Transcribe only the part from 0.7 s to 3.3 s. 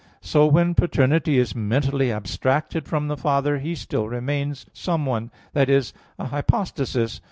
paternity is mentally abstracted from the